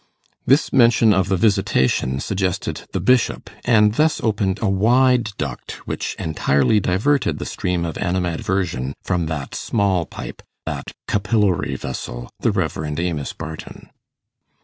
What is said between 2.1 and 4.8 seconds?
suggested the Bishop, and thus opened a